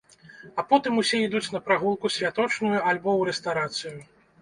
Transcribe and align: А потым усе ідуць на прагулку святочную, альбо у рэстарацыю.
А 0.61 0.63
потым 0.71 0.97
усе 1.01 1.19
ідуць 1.27 1.51
на 1.57 1.63
прагулку 1.69 2.13
святочную, 2.17 2.75
альбо 2.91 3.19
у 3.23 3.33
рэстарацыю. 3.33 3.99